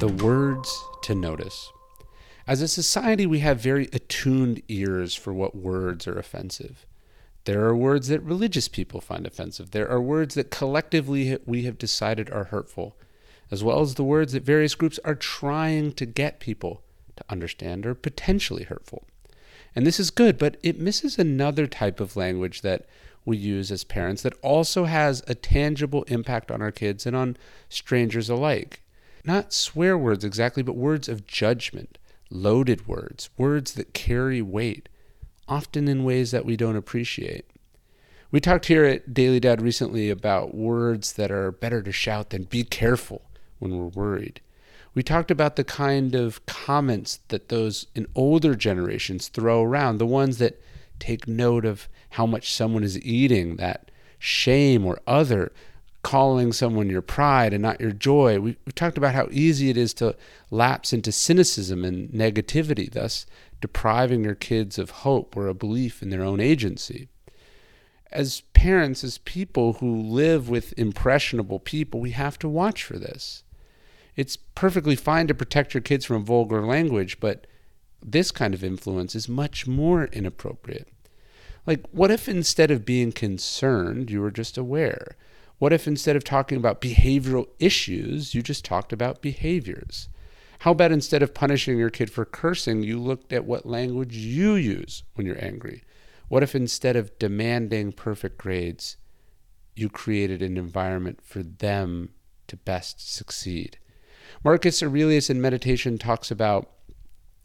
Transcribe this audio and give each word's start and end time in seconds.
The 0.00 0.08
words 0.08 0.82
to 1.02 1.14
notice. 1.14 1.70
As 2.46 2.62
a 2.62 2.68
society, 2.68 3.26
we 3.26 3.40
have 3.40 3.60
very 3.60 3.86
attuned 3.92 4.62
ears 4.66 5.14
for 5.14 5.34
what 5.34 5.54
words 5.54 6.06
are 6.06 6.18
offensive. 6.18 6.86
There 7.44 7.66
are 7.66 7.76
words 7.76 8.08
that 8.08 8.22
religious 8.22 8.66
people 8.66 9.02
find 9.02 9.26
offensive. 9.26 9.72
There 9.72 9.90
are 9.90 10.00
words 10.00 10.36
that 10.36 10.50
collectively 10.50 11.36
we 11.44 11.64
have 11.64 11.76
decided 11.76 12.30
are 12.30 12.44
hurtful, 12.44 12.96
as 13.50 13.62
well 13.62 13.82
as 13.82 13.96
the 13.96 14.02
words 14.02 14.32
that 14.32 14.42
various 14.42 14.74
groups 14.74 14.98
are 15.04 15.14
trying 15.14 15.92
to 15.92 16.06
get 16.06 16.40
people 16.40 16.80
to 17.16 17.24
understand 17.28 17.84
are 17.84 17.94
potentially 17.94 18.64
hurtful. 18.64 19.04
And 19.76 19.86
this 19.86 20.00
is 20.00 20.10
good, 20.10 20.38
but 20.38 20.56
it 20.62 20.80
misses 20.80 21.18
another 21.18 21.66
type 21.66 22.00
of 22.00 22.16
language 22.16 22.62
that 22.62 22.86
we 23.26 23.36
use 23.36 23.70
as 23.70 23.84
parents 23.84 24.22
that 24.22 24.38
also 24.40 24.86
has 24.86 25.22
a 25.28 25.34
tangible 25.34 26.04
impact 26.04 26.50
on 26.50 26.62
our 26.62 26.72
kids 26.72 27.04
and 27.04 27.14
on 27.14 27.36
strangers 27.68 28.30
alike 28.30 28.80
not 29.24 29.52
swear 29.52 29.96
words 29.96 30.24
exactly, 30.24 30.62
but 30.62 30.76
words 30.76 31.08
of 31.08 31.26
judgment, 31.26 31.98
loaded 32.30 32.86
words, 32.86 33.30
words 33.36 33.72
that 33.74 33.94
carry 33.94 34.40
weight, 34.40 34.88
often 35.48 35.88
in 35.88 36.04
ways 36.04 36.30
that 36.30 36.44
we 36.44 36.56
don't 36.56 36.76
appreciate. 36.76 37.46
We 38.30 38.40
talked 38.40 38.66
here 38.66 38.84
at 38.84 39.12
Daily 39.12 39.40
Dad 39.40 39.60
recently 39.60 40.08
about 40.08 40.54
words 40.54 41.14
that 41.14 41.32
are 41.32 41.50
better 41.50 41.82
to 41.82 41.90
shout 41.90 42.30
than 42.30 42.44
be 42.44 42.62
careful 42.62 43.22
when 43.58 43.76
we're 43.76 43.86
worried. 43.86 44.40
We 44.94 45.02
talked 45.02 45.30
about 45.30 45.56
the 45.56 45.64
kind 45.64 46.14
of 46.14 46.44
comments 46.46 47.20
that 47.28 47.48
those 47.48 47.86
in 47.94 48.06
older 48.14 48.54
generations 48.54 49.28
throw 49.28 49.62
around, 49.62 49.98
the 49.98 50.06
ones 50.06 50.38
that 50.38 50.60
take 50.98 51.26
note 51.26 51.64
of 51.64 51.88
how 52.10 52.26
much 52.26 52.52
someone 52.52 52.84
is 52.84 53.00
eating, 53.00 53.56
that 53.56 53.90
shame 54.18 54.84
or 54.84 55.00
other, 55.06 55.52
calling 56.02 56.52
someone 56.52 56.88
your 56.88 57.02
pride 57.02 57.52
and 57.52 57.62
not 57.62 57.80
your 57.80 57.92
joy. 57.92 58.40
We, 58.40 58.56
have 58.66 58.74
talked 58.74 58.98
about 58.98 59.14
how 59.14 59.28
easy 59.30 59.70
it 59.70 59.76
is 59.76 59.92
to 59.94 60.16
lapse 60.50 60.92
into 60.92 61.12
cynicism 61.12 61.84
and 61.84 62.10
negativity, 62.10 62.90
thus 62.90 63.26
depriving 63.60 64.24
your 64.24 64.34
kids 64.34 64.78
of 64.78 64.90
hope 64.90 65.36
or 65.36 65.46
a 65.46 65.54
belief 65.54 66.02
in 66.02 66.10
their 66.10 66.22
own 66.22 66.40
agency. 66.40 67.08
As 68.10 68.42
parents, 68.54 69.04
as 69.04 69.18
people 69.18 69.74
who 69.74 69.94
live 69.94 70.48
with 70.48 70.76
impressionable 70.78 71.60
people, 71.60 72.00
we 72.00 72.10
have 72.10 72.38
to 72.40 72.48
watch 72.48 72.82
for 72.82 72.98
this. 72.98 73.44
It's 74.16 74.36
perfectly 74.36 74.96
fine 74.96 75.26
to 75.28 75.34
protect 75.34 75.74
your 75.74 75.80
kids 75.80 76.04
from 76.04 76.24
vulgar 76.24 76.66
language, 76.66 77.20
but 77.20 77.46
this 78.04 78.30
kind 78.30 78.54
of 78.54 78.64
influence 78.64 79.14
is 79.14 79.28
much 79.28 79.66
more 79.66 80.04
inappropriate. 80.06 80.88
Like, 81.66 81.86
what 81.92 82.10
if 82.10 82.28
instead 82.28 82.70
of 82.70 82.84
being 82.84 83.12
concerned, 83.12 84.10
you 84.10 84.20
were 84.20 84.30
just 84.30 84.56
aware? 84.58 85.16
What 85.60 85.74
if 85.74 85.86
instead 85.86 86.16
of 86.16 86.24
talking 86.24 86.56
about 86.56 86.80
behavioral 86.80 87.46
issues, 87.58 88.34
you 88.34 88.40
just 88.40 88.64
talked 88.64 88.94
about 88.94 89.20
behaviors? 89.20 90.08
How 90.60 90.70
about 90.70 90.90
instead 90.90 91.22
of 91.22 91.34
punishing 91.34 91.76
your 91.76 91.90
kid 91.90 92.10
for 92.10 92.24
cursing, 92.24 92.82
you 92.82 92.98
looked 92.98 93.30
at 93.30 93.44
what 93.44 93.66
language 93.66 94.16
you 94.16 94.54
use 94.54 95.02
when 95.14 95.26
you're 95.26 95.44
angry? 95.44 95.84
What 96.28 96.42
if 96.42 96.54
instead 96.54 96.96
of 96.96 97.18
demanding 97.18 97.92
perfect 97.92 98.38
grades, 98.38 98.96
you 99.76 99.90
created 99.90 100.40
an 100.40 100.56
environment 100.56 101.20
for 101.22 101.42
them 101.42 102.14
to 102.46 102.56
best 102.56 103.14
succeed? 103.14 103.76
Marcus 104.42 104.82
Aurelius 104.82 105.28
in 105.28 105.42
Meditation 105.42 105.98
talks 105.98 106.30
about 106.30 106.70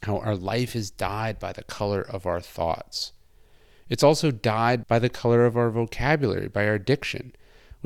how 0.04 0.20
our 0.20 0.36
life 0.36 0.74
is 0.74 0.90
dyed 0.90 1.38
by 1.38 1.52
the 1.52 1.64
color 1.64 2.00
of 2.00 2.24
our 2.24 2.40
thoughts. 2.40 3.12
It's 3.90 4.02
also 4.02 4.30
dyed 4.30 4.86
by 4.86 5.00
the 5.00 5.10
color 5.10 5.44
of 5.44 5.54
our 5.54 5.68
vocabulary, 5.68 6.48
by 6.48 6.66
our 6.66 6.78
diction. 6.78 7.34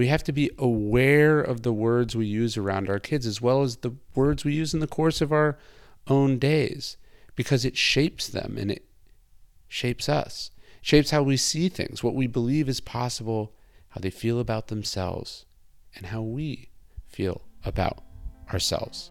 We 0.00 0.06
have 0.06 0.24
to 0.24 0.32
be 0.32 0.50
aware 0.56 1.42
of 1.42 1.60
the 1.60 1.74
words 1.74 2.16
we 2.16 2.24
use 2.24 2.56
around 2.56 2.88
our 2.88 2.98
kids 2.98 3.26
as 3.26 3.42
well 3.42 3.60
as 3.60 3.76
the 3.76 3.96
words 4.14 4.46
we 4.46 4.54
use 4.54 4.72
in 4.72 4.80
the 4.80 4.86
course 4.86 5.20
of 5.20 5.30
our 5.30 5.58
own 6.06 6.38
days 6.38 6.96
because 7.36 7.66
it 7.66 7.76
shapes 7.76 8.26
them 8.26 8.56
and 8.56 8.70
it 8.70 8.86
shapes 9.68 10.08
us, 10.08 10.52
shapes 10.80 11.10
how 11.10 11.22
we 11.22 11.36
see 11.36 11.68
things, 11.68 12.02
what 12.02 12.14
we 12.14 12.26
believe 12.26 12.66
is 12.66 12.80
possible, 12.80 13.52
how 13.90 14.00
they 14.00 14.08
feel 14.08 14.40
about 14.40 14.68
themselves, 14.68 15.44
and 15.94 16.06
how 16.06 16.22
we 16.22 16.70
feel 17.06 17.42
about 17.62 18.02
ourselves. 18.50 19.10